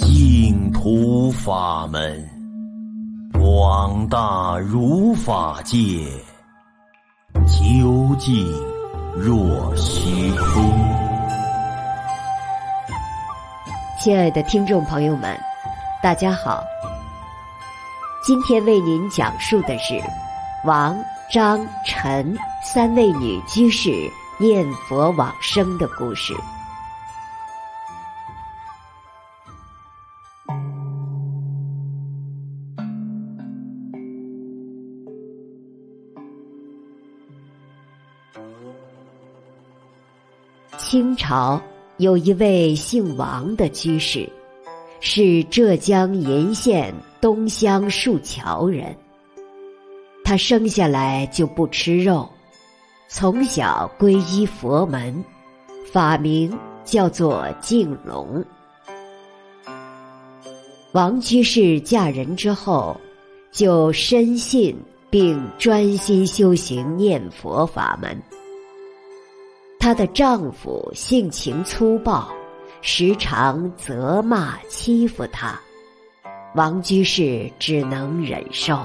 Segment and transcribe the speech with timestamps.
[0.00, 2.28] 净土法门，
[3.32, 5.78] 广大如法界，
[7.46, 8.44] 究竟
[9.16, 10.64] 若虚空。
[14.00, 15.38] 亲爱的听众朋友们，
[16.02, 16.60] 大家好。
[18.26, 19.94] 今天为您讲述的是
[20.64, 20.96] 王、
[21.32, 26.34] 张、陈三位女居士念佛往生的故事。
[40.94, 41.60] 清朝
[41.96, 44.30] 有一位姓王的居士，
[45.00, 46.94] 是浙江鄞县。
[47.20, 48.96] 东乡树桥人，
[50.22, 52.30] 他生下来就不吃肉，
[53.08, 55.24] 从小皈依佛门，
[55.92, 58.44] 法名叫做净龙。
[60.92, 62.96] 王居士嫁人之后，
[63.50, 64.76] 就深信
[65.10, 68.16] 并专心修行念佛法门。
[69.84, 72.26] 她的丈夫性情粗暴，
[72.80, 75.60] 时常责骂欺负她。
[76.54, 78.78] 王居士只能忍受。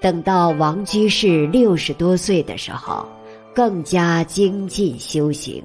[0.00, 3.06] 等到王居士六十多岁的时候，
[3.54, 5.62] 更加精进修行。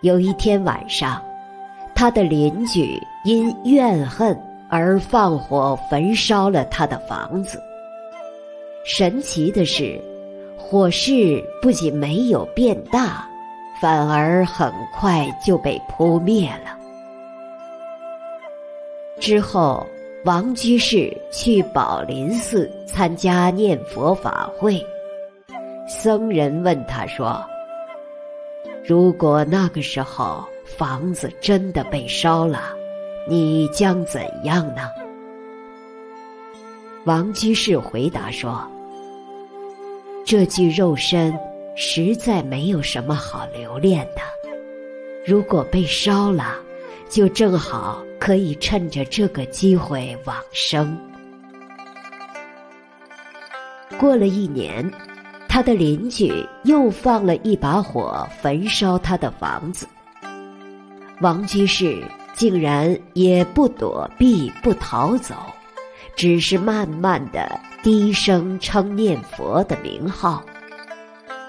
[0.00, 1.22] 有一天晚上，
[1.94, 4.36] 他的邻居因怨恨
[4.68, 7.62] 而放火焚烧了他的房子。
[8.84, 10.02] 神奇的是，
[10.72, 13.28] 火势不仅没有变大，
[13.78, 16.74] 反而很快就被扑灭了。
[19.20, 19.86] 之后，
[20.24, 24.82] 王居士去宝林寺参加念佛法会。
[25.86, 27.44] 僧人问他说
[28.82, 32.74] ：“如果那个时候房子真的被烧了，
[33.28, 34.88] 你将怎样呢？”
[37.04, 38.66] 王居士回答说
[40.24, 41.32] ：“这具肉身
[41.76, 44.20] 实在没有什么好留恋的，
[45.26, 46.56] 如果被烧了，
[47.08, 50.96] 就正好。”可以趁着这个机会往生。
[53.98, 54.88] 过了一年，
[55.48, 59.88] 他的邻居又放了一把火焚烧他的房子。
[61.20, 62.00] 王居士
[62.36, 65.34] 竟然也不躲避、不逃走，
[66.16, 70.44] 只是慢慢的低声称念佛的名号，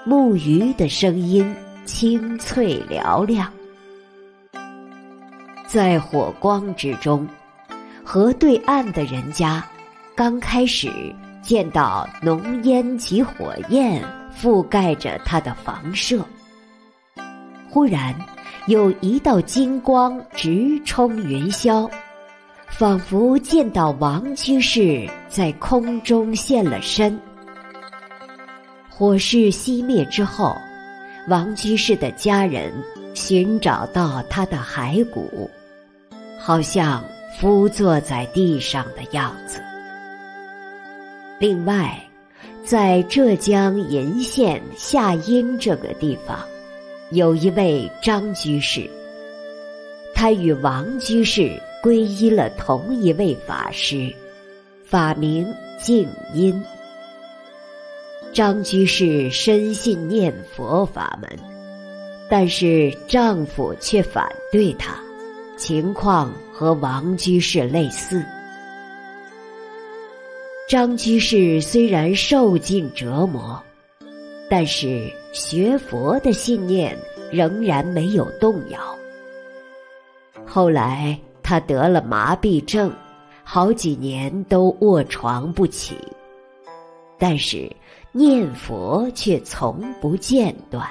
[0.04, 1.54] 木鱼的声音
[1.84, 3.52] 清脆嘹亮。
[5.66, 7.26] 在火光之中，
[8.04, 9.64] 河对岸的人家
[10.14, 10.90] 刚开始
[11.42, 14.02] 见到浓烟及火焰
[14.40, 16.24] 覆盖着他的房舍。
[17.68, 18.14] 忽然，
[18.66, 21.90] 有一道金光直冲云霄，
[22.76, 27.16] 仿佛见到王居士在空中现了身。
[28.90, 30.56] 火势熄灭之后，
[31.28, 32.72] 王居士的家人
[33.14, 35.48] 寻找到他的骸骨。
[36.36, 37.02] 好像
[37.38, 39.60] 伏坐在地上的样子。
[41.38, 41.96] 另外，
[42.64, 46.40] 在浙江鄞县夏阴这个地方，
[47.12, 48.90] 有一位张居士，
[50.12, 51.50] 他与王居士
[51.84, 54.10] 皈依了同一位法师，
[54.86, 55.46] 法名
[55.78, 56.64] 净音。
[58.32, 61.30] 张居士深信念佛法门，
[62.30, 64.98] 但是丈夫却反对她。
[65.58, 68.24] 情况和王居士类似。
[70.66, 73.62] 张居士虽然受尽折磨，
[74.48, 76.96] 但是学佛的信念
[77.30, 78.80] 仍然没有动摇。
[80.46, 82.90] 后来他得了麻痹症，
[83.44, 85.94] 好几年都卧床不起，
[87.18, 87.70] 但是
[88.12, 90.88] 念佛却从不间断。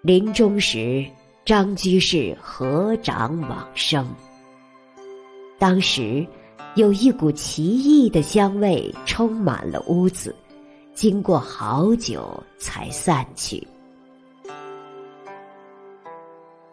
[0.00, 1.04] 临终时，
[1.44, 4.08] 张居士合掌往生。
[5.58, 6.26] 当时
[6.74, 10.34] 有一股奇异的香味充满了屋子，
[10.94, 13.64] 经过好久才散去。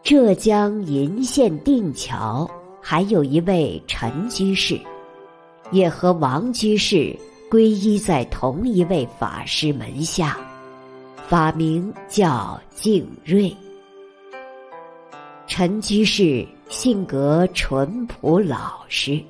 [0.09, 2.49] 浙江鄞县定桥
[2.81, 4.81] 还有一位陈居士，
[5.69, 7.15] 也和王居士
[7.47, 10.35] 皈依在同一位法师门下，
[11.27, 13.55] 法名叫净瑞。
[15.45, 19.21] 陈居士性格淳朴老实，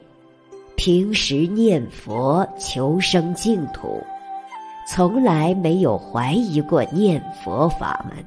[0.78, 4.02] 平时念佛求生净土，
[4.90, 8.26] 从来没有怀疑过念佛法门。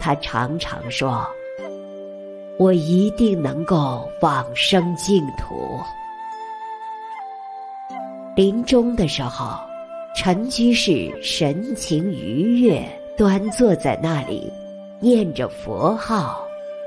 [0.00, 1.24] 他常常说
[2.58, 5.78] ：“我一定能够往生净土。”
[8.34, 9.58] 临终的时候，
[10.16, 12.82] 陈居士神情愉悦，
[13.16, 14.50] 端坐在那里，
[14.98, 16.42] 念着佛号，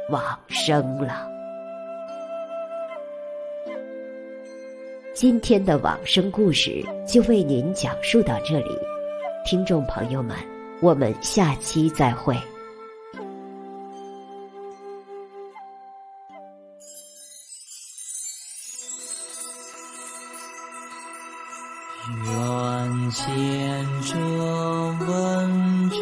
[0.10, 1.30] 往生了。
[5.14, 8.72] 今天的往生故事就为您讲述到这里，
[9.46, 10.36] 听众朋友们，
[10.82, 12.36] 我们下期再会。
[22.10, 24.18] 愿见者
[25.08, 25.96] 闻者，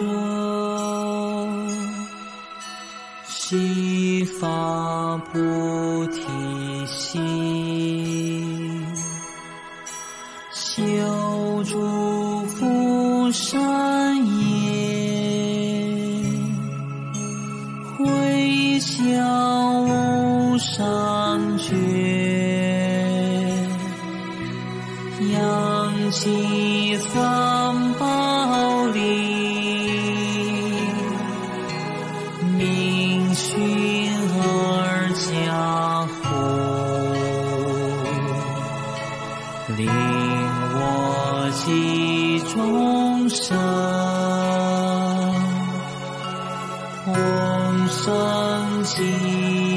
[3.27, 5.37] 悉发菩
[6.07, 6.25] 提
[6.87, 7.21] 心，
[40.73, 43.57] 我及众生，
[47.05, 47.13] 同
[47.89, 49.01] 生极
[49.67, 49.70] 乐。